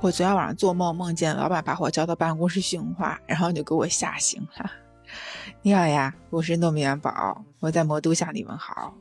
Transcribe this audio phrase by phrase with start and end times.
[0.00, 4.70] 我昨天晚上做梦，梦见老板把我叫到办公室训话，然后就给我吓醒了。
[5.60, 8.96] 你好呀，我是糯米元宝，我在魔都向你问好。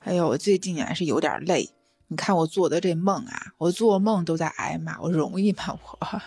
[0.00, 1.70] 哎呦，我最近啊是有点累，
[2.08, 6.22] 你看我做的这梦啊，我做梦都在挨骂，我容易吗我？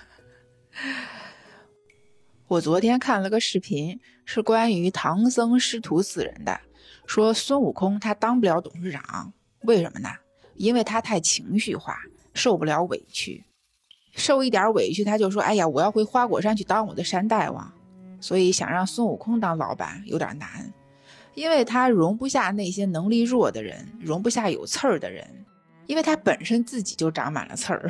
[2.56, 6.60] 我昨天看了个视频，是关于唐僧师徒四人的，
[7.06, 9.32] 说孙悟空他当不了董事长，
[9.62, 10.10] 为什么呢？
[10.56, 12.00] 因为他太情绪化，
[12.34, 13.46] 受不了委屈。
[14.20, 17.72] 受一点委屈，他就说：“哎呀，我要回花果山去当我的山大王。”
[18.22, 20.72] 所以想让孙悟空当老板有点难，
[21.36, 25.26] 因为他容不下那些能力弱的人，容不下有刺儿的人，
[25.88, 27.90] 因为他本身自己就长满了刺儿。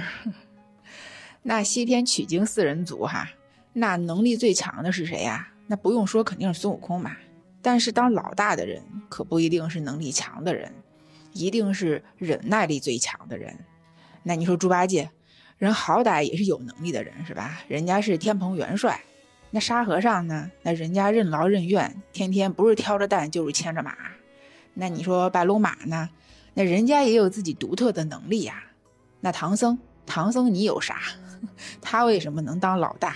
[1.42, 3.28] 那西天取经四人组哈，
[3.74, 5.48] 那能力最强的是谁呀？
[5.66, 7.18] 那不用说，肯定是孙悟空嘛。
[7.62, 10.72] 但是当老大的人可不一定是能力强的人，
[11.34, 13.58] 一定是忍耐力最强的人。
[14.22, 15.10] 那你说猪八戒？
[15.60, 17.62] 人好歹也是有能力的人，是吧？
[17.68, 19.00] 人家是天蓬元帅。
[19.52, 20.50] 那沙和尚呢？
[20.62, 23.94] 那人家任劳任怨，天天不是挑着担就是牵着马。
[24.74, 26.10] 那你说白龙马呢？
[26.54, 28.64] 那人家也有自己独特的能力呀。
[29.20, 31.02] 那唐僧，唐僧你有啥？
[31.82, 33.16] 他为什么能当老大？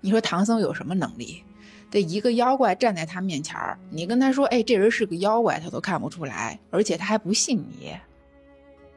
[0.00, 1.44] 你说唐僧有什么能力？
[1.90, 3.58] 这一个妖怪站在他面前
[3.90, 7.94] 你跟他说：“哎，这人是个妖怪”，他都看不出来，而且他还不信你。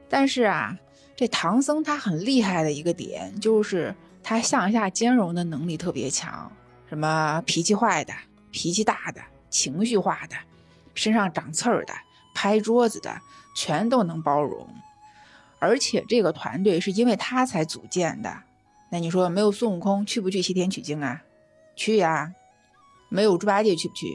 [0.07, 0.77] 但是啊。
[1.21, 6.51] 这唐僧他很厉害的一个点，就是他向下兼容的能力特别强。
[6.89, 8.11] 什么脾气坏的、
[8.49, 10.35] 脾气大的、情绪化的、
[10.95, 11.93] 身上长刺儿的、
[12.33, 13.21] 拍桌子的，
[13.55, 14.67] 全都能包容。
[15.59, 18.35] 而且这个团队是因为他才组建的。
[18.89, 21.21] 那你说没有孙悟空去不去西天取经啊？
[21.75, 22.33] 去呀。
[23.09, 24.07] 没有猪八戒去不去？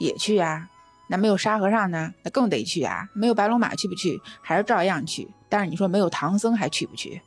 [0.00, 0.70] 也去呀。
[1.10, 2.14] 那没有沙和尚呢？
[2.22, 3.06] 那更得去啊！
[3.12, 4.18] 没有白龙马去不去？
[4.40, 5.28] 还是照样去。
[5.48, 7.20] 但是你说没有唐僧还去不去？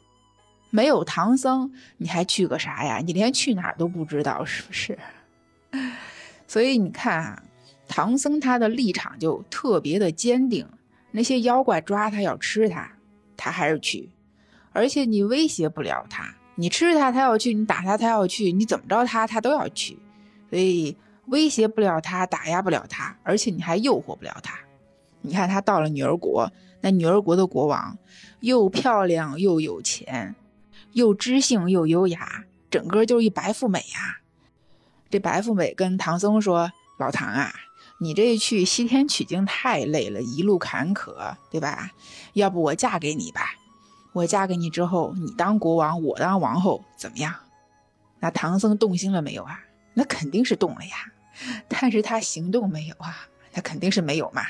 [0.69, 2.99] 没有唐僧你还去个啥呀？
[2.99, 4.97] 你连去哪儿都不知道是不是？
[6.47, 7.43] 所以你看啊，
[7.87, 10.67] 唐僧他的立场就特别的坚定。
[11.11, 12.89] 那些妖怪抓他要吃他，
[13.35, 14.09] 他还是去。
[14.71, 19.97] 而且你威胁不了他，你吃他他要去，你打他他要去，你怎么着他他都要去。
[20.49, 20.95] 所以。
[21.27, 24.57] 威胁不了他，打压不了他，而且你还诱惑不了他。
[25.21, 26.51] 你看他到了女儿国，
[26.81, 27.97] 那女儿国的国王
[28.39, 30.35] 又漂亮又有钱，
[30.93, 34.19] 又知性又优雅，整个就是一白富美呀。
[35.09, 37.53] 这白富美跟唐僧说：“老唐啊，
[37.99, 41.91] 你这去西天取经太累了，一路坎坷，对吧？
[42.33, 43.55] 要不我嫁给你吧？
[44.13, 47.33] 我嫁给你之后，你当国王，我当王后，怎么样？”
[48.19, 49.59] 那唐僧动心了没有啊？
[49.93, 50.95] 那肯定是动了呀，
[51.67, 54.43] 但是他行动没有啊，他肯定是没有嘛，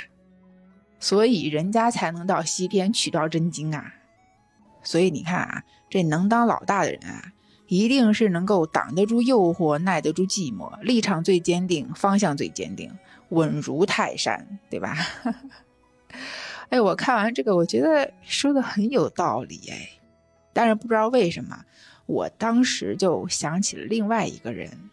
[1.01, 3.95] 所以人家才能到西天取到真经啊。
[4.81, 7.33] 所以你看啊，这能当老大的人啊，
[7.67, 12.91] 一定是能够挡得住诱惑，耐得住寂寞，立场最坚定，方向最坚定，
[13.29, 14.95] 稳如泰山，对吧？
[16.69, 19.89] 哎，我看完这个，我觉得说的很有道理哎，
[20.53, 21.65] 但是不知道为什么，
[22.05, 24.89] 我当时就想起了另外一个人。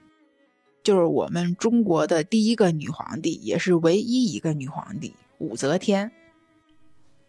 [0.85, 6.13] 就是我们中国的第一个女皇帝，也是唯一一个女皇帝武则天。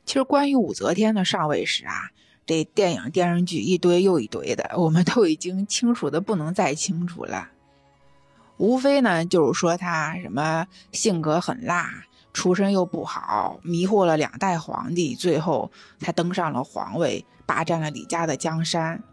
[0.05, 2.09] 其实关于武则天的上位史啊，
[2.45, 7.49] 这电影电视剧一堆又一堆的，我们都已经清楚的不能再清楚了。
[8.57, 12.03] 无非呢就是说她什么性格很辣，
[12.33, 19.03] 出身又不好，迷惑了两代皇帝，最后才登上了皇位，霸占了李家的江山。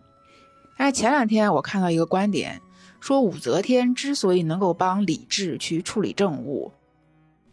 [0.77, 2.61] 但是前两天我看到一个观点。
[2.99, 6.73] 说武则天之所以能够帮李治去处理政务，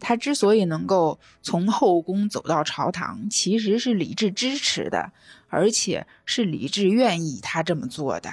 [0.04, 5.14] 他之所以能够从后宫走到朝堂，其实是李治支持的，
[5.48, 8.30] 而且是李治愿意他这么做的。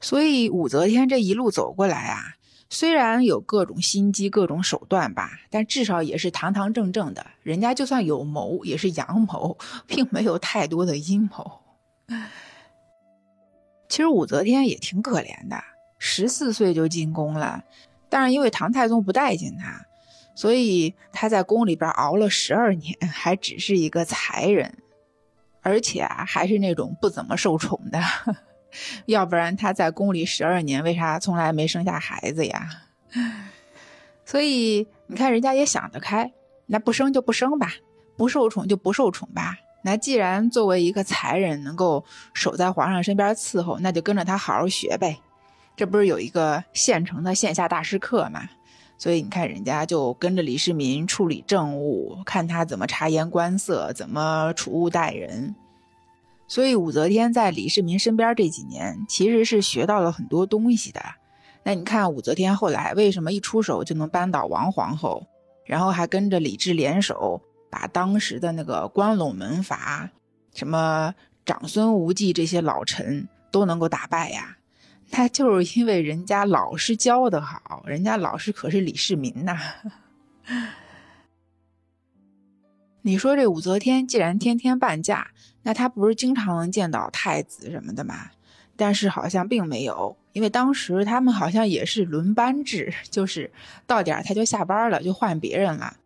[0.00, 2.34] 所以武则天这一路走过来啊，
[2.68, 7.24] 虽然有各种心机、各种手段吧，但至少也是堂堂正正的。
[7.42, 9.56] 人家就算有谋，也是阳谋，
[9.86, 11.62] 并没有太多的阴谋。
[13.88, 15.62] 其实武则天也挺可怜的，
[15.98, 17.62] 十四岁就进宫了，
[18.08, 19.85] 但是因为唐太宗不待见她，
[20.36, 24.72] 所以她在宫里边熬了十二年，还只是一个才人，
[25.62, 28.00] 而且啊还是那种不怎么受宠的，
[29.06, 32.68] 要不然她在宫里十二年，为啥从来没生下孩子呀？
[34.24, 36.32] 所以你看人家也想得开，
[36.66, 37.72] 那不生就不生吧，
[38.16, 39.56] 不受宠就不受宠吧。
[39.82, 42.04] 那既然作为一个才人能够
[42.34, 45.18] 守在皇上身边伺候，那就跟着他好好学呗。
[45.76, 48.48] 这不是有一个现成的线下大师课吗？
[48.98, 55.54] 所以你看，人家就跟着李世民处理政务，看他怎么察言观色，怎么处物待人。
[56.48, 61.00] 所以武则天在李世民身边这几年，其实是学到了很多东西的。
[61.62, 65.26] 那你看武则天后来为什么一出手就能扳倒王皇后，
[65.64, 70.08] 然后还跟着李治联手，把当时的那个关陇门阀、
[70.54, 71.14] 什么
[71.44, 74.56] 长孙无忌这些老臣都能够打败呀？
[75.10, 79.58] 那就是因为人家老师教的好，人家老师可是李世民呐。
[83.02, 85.28] 你说这武则天既然天天半价，
[85.62, 88.30] 那她不是经常能见到太子什么的吗？
[88.78, 93.50] 但是好像并没有，因为当时他们好像也是轮班制，就是
[93.86, 95.96] 到点儿他就下班了，就换别人了，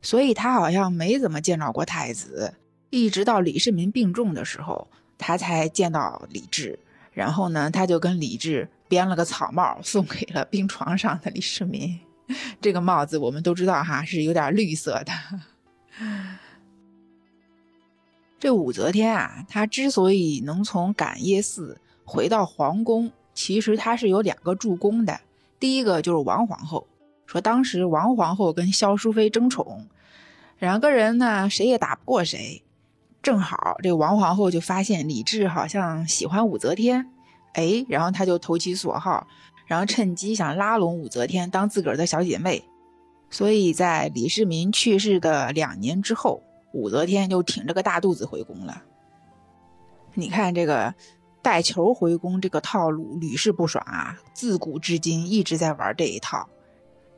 [0.00, 2.54] 所以他好像没怎么见到过太子。
[2.88, 6.78] 一直到李世民病重的时候，他才见到李治，
[7.14, 11.98] 然后呢，他就跟李治编了个草帽送给了病床上的李世民。
[12.60, 15.12] 这个帽子我们都知道哈，是有点绿色的。
[18.40, 25.20] 这武则天啊，她之所以能从感业寺回到皇宫，其实她是有两个助攻的。
[25.60, 26.86] 第一个就是王皇后，
[27.26, 29.86] 说当时王皇后跟萧淑妃争宠，
[30.58, 32.63] 两个人呢谁也打不过谁。
[33.24, 37.10] 正好这王皇后就发现李治好像喜欢武则天，
[37.54, 39.26] 哎，然后她就投其所好，
[39.66, 42.62] 然后趁机想拉拢武则天当自个儿的小姐妹。
[43.30, 46.40] 所以在李世民去世的两年之后。
[46.76, 48.82] 武则天就挺着个大肚子回宫了。
[50.14, 50.92] 你看这个
[51.40, 56.48] 带球回宫这个套路屡试不爽啊，自古至今一直在玩这一套。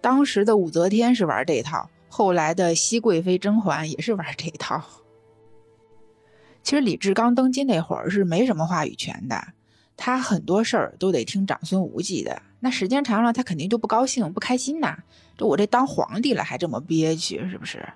[0.02, 4.84] 当时的武则天是玩这一套，后来的熹贵妃甄嬛也是玩这一套。
[6.66, 9.52] 其实李治刚登基那会儿是没什么话语权的，
[9.96, 12.42] 他很多事儿都得听长孙无忌的。
[12.58, 14.98] 那时间长了，他肯定就不高兴、不开心呐。
[15.38, 17.88] 这我这当皇帝了还这么憋屈，是不是？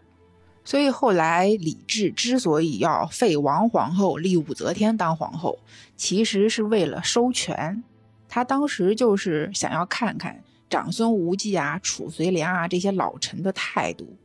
[0.64, 5.58] 所以后来李治之所以要废王皇后立武则天当皇后，
[5.96, 7.82] 其实是为了收权。
[8.28, 14.16] 他当时就是想要看看长孙无忌啊、褚遂良啊这些老臣的态度。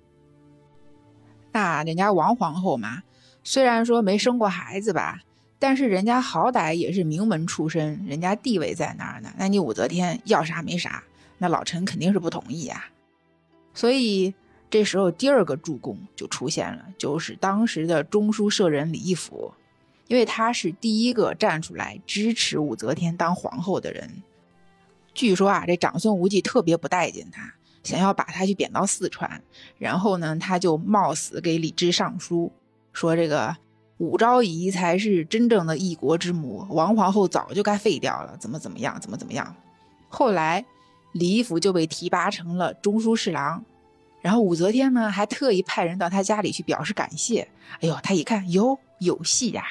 [1.52, 3.02] 那人家王皇后嘛，
[3.46, 5.22] 虽然说没生过孩子吧，
[5.58, 9.32] 但是人家好歹也是名门出身，人家地位在那儿呢。
[9.38, 11.02] 那你武则天要啥没啥，
[11.38, 12.88] 那老臣肯定是不同意呀。
[13.74, 14.34] 所以。
[14.68, 19.54] 这时候，第二个助攻就出现了，就是当时的中书舍人李义府，
[20.08, 24.22] 因为他是第一个站出来支持武则天当皇后的人。
[25.14, 27.54] 据说啊，这长孙无忌特别不待见他，
[27.84, 29.42] 想要把他去贬到四川，
[29.78, 32.52] 然后呢，他就冒死给李治上书，
[32.96, 33.56] 说这个
[33.98, 39.56] 武昭仪才是真正的一国之母，王皇后早就该废掉了，怎么怎么样，怎么怎么样。
[40.08, 40.66] 后来，
[41.12, 43.64] 李义府就被提拔成了中书侍郎。
[44.22, 47.48] 然后武则天呢，还特意派人到他家里去表示感谢。
[47.82, 49.64] 哎呦，他一看，哟，有戏呀，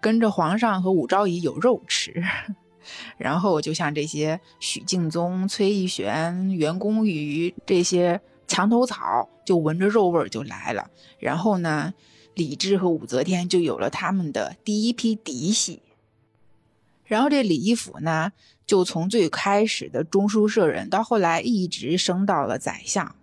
[0.00, 2.22] 跟着皇上和武昭仪有肉吃。
[3.16, 10.90] 然后就像这些许敬宗、崔义玄、袁公瑜这些墙头草，就闻着肉味就来了。
[11.18, 11.92] 然后呢，
[12.34, 15.82] 李治和武则天就有了他们的第一批嫡系。
[17.04, 18.32] 然后这李义府呢，
[18.66, 23.14] 就从最开始的中书舍人，到后来一直升到了宰相。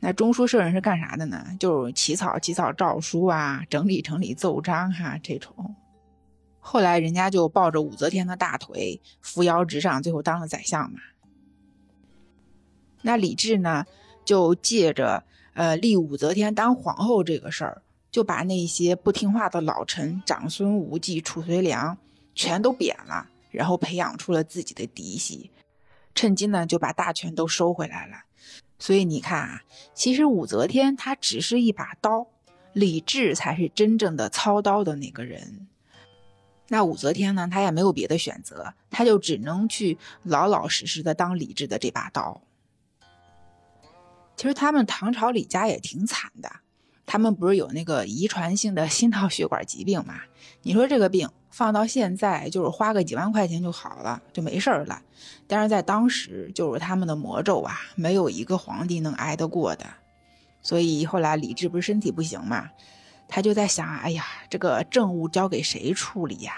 [0.00, 1.56] 那中书舍人是干啥的呢？
[1.60, 5.74] 就是起草起草诏书啊，整理整理奏章哈这种。
[6.60, 10.98] 后来人家就抱着武则天的大腿，扶摇直上，最后当了宰相嘛。
[13.02, 13.86] 那李治呢，
[14.24, 17.82] 就借着呃立武则天当皇后这个事儿，
[18.18, 21.96] 就把那些不听话的老臣长孙无忌、褚遂良
[22.34, 25.52] 全都贬了，然后培养出了自己的嫡系，
[26.16, 28.24] 趁机呢就把大权都收回来了。
[28.80, 29.62] 所以你看啊，
[29.94, 32.26] 其实武则天她只是一把刀，
[32.72, 35.68] 李治才是真正的操刀的那个人。
[36.66, 42.42] 那武则天呢，她也没有别的选择，她就只能去老老实实的当李治的这把刀。
[44.34, 46.50] 其实他们唐朝李家也挺惨的，
[47.10, 50.20] 他们不是有那个遗传性的心脑血管疾病吗？
[50.62, 51.28] 你说这个病。
[51.50, 55.00] 放到现在就是花个几万块钱就好了，就没事儿了。
[55.48, 59.86] 但是在当时，就是他们的魔咒啊，没有一个皇帝能挨得过的。
[60.60, 62.68] 所以后来李治不是身体不行嘛，
[63.28, 66.52] 他就在想：哎呀，这个政务交给谁处理呀？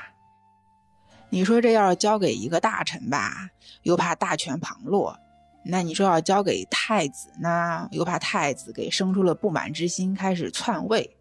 [1.31, 3.49] 你说这要是交给一个大臣吧，
[3.85, 5.15] 又怕大权旁落；
[5.63, 11.17] 那你说要交给太子呢，又怕太子给生出了不满之心，开始篡位。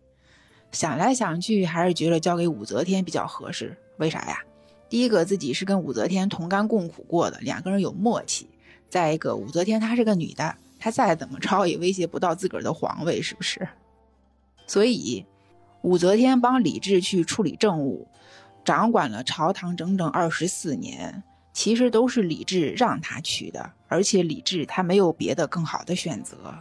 [0.71, 3.75] 想来想去，还是觉得交给武则天比较合适。
[3.97, 4.43] 为啥呀？
[4.87, 8.45] 第一个，自己是跟武则天同甘共苦过的，两个人有默契；
[8.89, 13.67] 再一个，武则天她是个女的，她再怎么着也威胁不到自个儿的皇位，是不是？
[14.65, 15.25] 所以，
[15.81, 18.07] 武则天帮李治去处理政务，
[18.63, 26.55] 掌管了朝堂整整二十四年，其实都是李治让他去的，而且李治他没有别的更好的选择。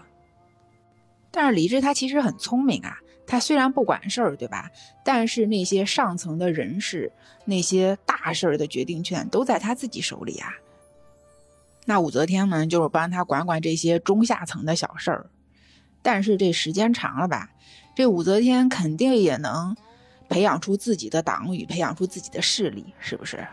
[1.31, 4.69] 但是李治他其实很聪明啊，他虽然不管事儿，对吧？
[5.05, 7.13] 但是那些上层的人事、
[7.45, 10.53] 那些大事儿的决定权都在他自己手里啊。
[11.85, 15.31] 那武则天呢，就是帮他管管这些中下层的小事儿。
[16.03, 17.51] 但是这时间长了吧，
[17.95, 19.77] 这武则天肯定也能
[20.29, 23.47] 培养出自己的党羽，培养出自己的势力，是不是？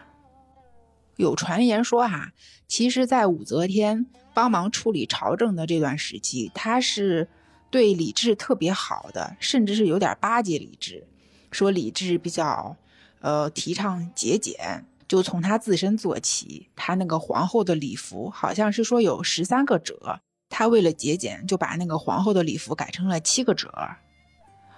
[1.18, 2.32] 有传言说哈，
[2.68, 7.28] 其实，在武则天帮忙处理朝政的这段时期，她是
[7.70, 11.08] 对李治特别好的，甚至是有点巴结李治，
[11.52, 12.76] 说李治比较
[13.22, 16.68] 呃提倡节俭，就从他自身做起。
[16.76, 20.20] 他那个皇后的礼服，好像是说有十三个褶。
[20.50, 23.70] 他为了节俭，就把那个皇后的礼服改成了七个褶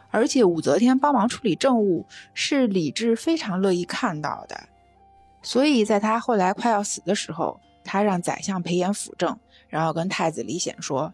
[0.09, 4.69] 而且武则天帮忙处理政务，是李治非常乐意看到的。
[5.47, 9.39] 所以在他后来快要死的时候，他让宰相裴炎辅政，
[9.69, 11.13] 然后跟太子李显说：“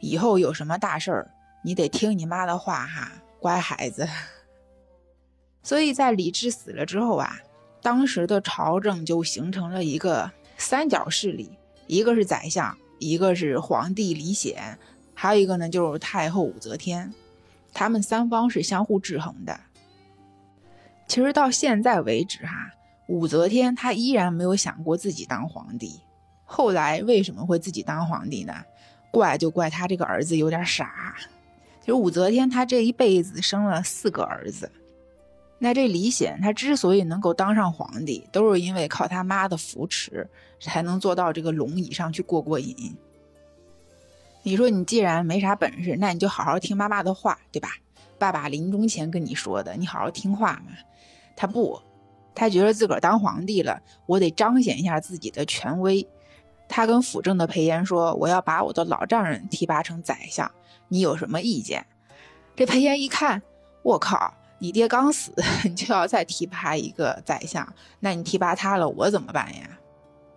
[0.00, 1.30] 以后有什么大事儿，
[1.62, 4.08] 你得听你妈的话哈，乖孩子。
[5.62, 7.38] ”所以在李治死了之后啊，
[7.82, 11.50] 当时的朝政就形成了一个三角势力，
[11.86, 12.74] 一个是宰相。
[12.98, 14.78] 一个是皇帝李显，
[15.12, 17.12] 还有一个呢就是太后武则天，
[17.74, 19.60] 他们三方是相互制衡的。
[21.06, 22.70] 其实到现在为止哈，
[23.06, 26.00] 武则天她依然没有想过自己当皇帝。
[26.44, 28.54] 后来为什么会自己当皇帝呢？
[29.10, 31.16] 怪就怪他这个儿子有点傻。
[31.80, 34.70] 其实武则天她这一辈子生了四个儿子。
[35.58, 40.28] 那这李显他之所以能够当上皇帝，都是因为靠他妈的扶持，
[40.60, 42.94] 才能坐到这个龙椅上去过过瘾。
[44.42, 47.70] 你说你既然没啥本事，那你就好好听妈妈的话，对吧？
[48.18, 50.72] 爸爸临终前跟你说的，你好好听话嘛。
[51.34, 51.80] 他不，
[52.36, 56.06] 他觉得自个儿当皇帝了，我得彰显一下自己的权威。
[56.68, 60.50] 他跟辅政的裴炎说：“我要把我的老丈人提拔成宰相，
[60.88, 61.86] 你有什么意见？”
[62.54, 63.42] 这裴炎一看，
[63.82, 64.34] 我靠！
[64.58, 65.32] 你爹刚死，
[65.64, 69.78] 你就要再提拔一个宰相，那你提拔他了，我怎么办呀？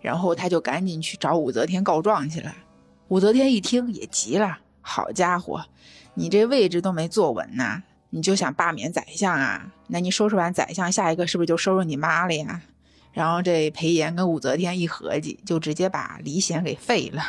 [0.01, 2.53] 然后他就赶紧去找武则天告状去了。
[3.07, 5.65] 武则天一听也急了，好家伙，
[6.13, 9.71] 你这位置都没坐稳呢，你就想罢免宰相啊？
[9.87, 12.61] 那你收拾完宰相，下一个是不是就收拾你妈了呀？
[13.11, 17.23] 然后这裴炎跟武则天一合计，就直接把李显给废了。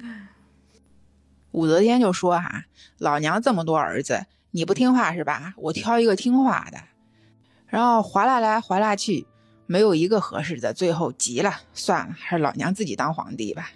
[1.52, 2.64] 武则天就说：“哈，
[2.98, 5.52] 老娘这么多儿子。”你不听话是吧？
[5.58, 6.78] 我挑一个听话的，
[7.66, 9.26] 然后划拉来划拉去，
[9.66, 13.72] 没有一个合适的，最后急了，算了，还是老娘自己当皇帝吧。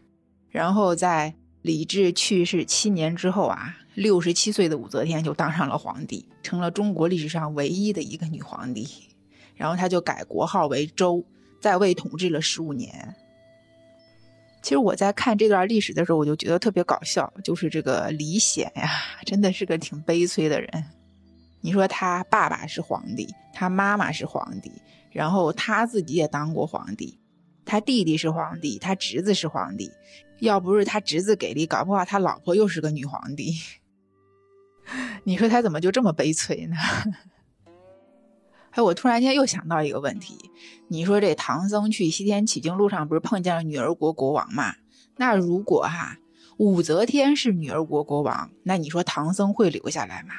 [0.49, 8.89] 然后在李治去世七年之后啊，六十七岁的武则天就当上了皇帝，成了中国历史上唯一的一个女皇帝。
[9.55, 11.23] 然后她就改国号为周，
[11.61, 13.15] 在位统治了十五年。
[14.63, 18.91] 其实我在看这段历史的时候，我就觉得特别搞笑，就是这个李显呀，
[19.27, 20.85] 真的是个挺悲催的人。
[21.61, 24.73] 你说他爸爸是皇帝，他妈妈是皇帝，
[25.11, 27.19] 然后他自己也当过皇帝，
[27.67, 29.91] 他弟弟是皇帝，他侄子是皇帝。
[30.41, 33.55] 要不是他侄子给力，搞不好他老婆又是个女皇帝。
[35.25, 36.77] 你说他怎么就这么悲催呢？
[38.73, 40.39] 哎，我突然间又想到一个问题，
[40.89, 44.75] 你说这唐僧去西天取经路上不是碰见了女儿国国王吗？
[45.17, 46.19] 那如果哈
[46.57, 50.35] 武则天是女儿国国王，那你说唐僧会留下来吗？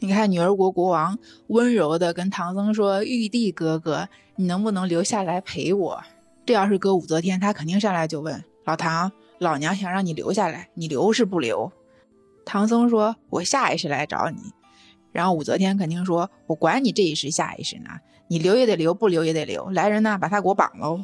[0.00, 6.02] 你看女儿国国王温柔的跟唐僧说：“玉帝哥哥，你能不能留下来陪我？”
[6.46, 9.10] 这要是搁武则天，她肯定上来就问老唐
[9.40, 11.72] ：“老娘想让你留下来，你留是不留？”
[12.44, 14.52] 唐僧说：“我下一世来找你。”
[15.10, 17.88] 然后武则天肯定说：“我管你这一世下一世呢，
[18.28, 19.70] 你留也得留，不留也得留。
[19.70, 21.02] 来人呐，把他给我绑喽！”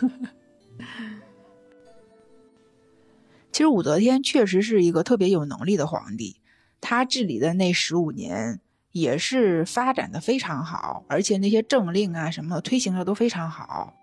[3.50, 6.42] 其实武则天确实是一个特别有能力的皇帝，
[6.82, 8.60] 她治理的那十五年
[8.92, 13.94] 也是发展的非常好，而且那些政令啊什么推行的都非常好。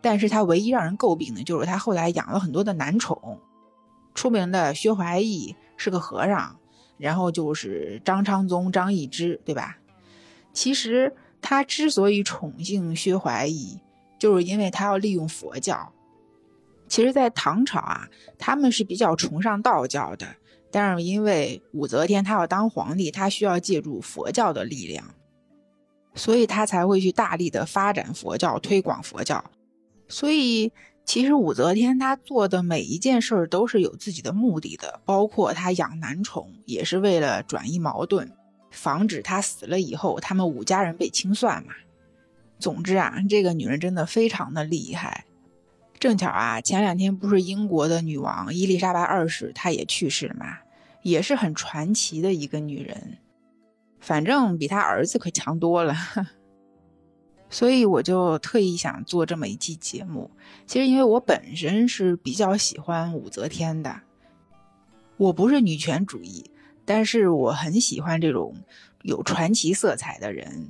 [0.00, 3.40] 但是他唯一让人诟病的就是他后来养了很多的男宠，
[4.14, 6.56] 出名的薛怀义是个和尚。
[6.98, 9.78] 然后就是张昌宗、张易之，对吧？
[10.52, 13.78] 其实他之所以宠幸薛怀义，
[14.18, 15.92] 就是因为他要利用佛教。
[16.88, 20.26] 其实，在唐朝啊，他们是比较崇尚道教的，
[20.72, 25.04] 但是因为武则天她要当皇帝，她需要借助佛教的力量，
[26.14, 29.44] 所以她才会去大力的发展佛教、推广佛教。
[30.08, 30.72] 所以。
[31.04, 38.30] 其实武则天她做的每一件事儿都是有自己的目的的，包括她养男宠也是为了转移矛盾，
[38.70, 41.72] 防止她死了以后他们武家人被清算嘛。
[42.58, 45.24] 总之啊，这个女人真的非常的厉害。
[45.98, 50.58] 正巧啊，前两天不是英国的女王伊丽莎白二世她也去世了嘛，
[51.00, 53.16] 也是很传奇的一个女人。
[53.98, 55.96] 反正比她儿子可强多了。
[57.50, 60.30] 所以我就特意想做这么一期节目。
[60.66, 64.00] 其实因为我本身是比较喜欢武则天的，
[65.16, 66.50] 我不是女权主义，
[66.84, 68.54] 但是我很喜欢这种
[69.02, 70.68] 有传奇色彩的人。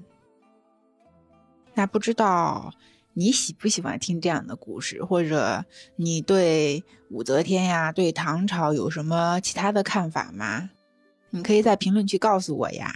[1.75, 2.73] 那不知道
[3.13, 5.65] 你喜不喜欢听这样的故事，或者
[5.97, 10.71] 你对武则天呀、对唐朝有什么其他的看法吗？
[11.31, 12.93] 你可以在评论区告诉我呀，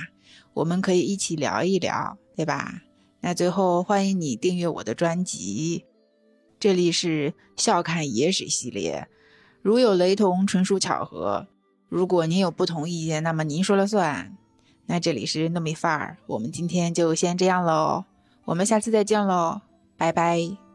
[0.54, 2.82] 我们可以一起聊一聊，对吧？
[3.24, 5.84] 那最后欢迎你订阅我的专辑，
[6.58, 9.08] 这里是笑看野史系列，
[9.62, 11.46] 如有雷同，纯属巧合。
[11.88, 14.36] 如果您有不同意见，那么您说了算。
[14.86, 18.04] 那这里是糯米范儿，我们今天就先这样喽，
[18.44, 19.60] 我们下次再见喽，
[19.96, 20.71] 拜拜。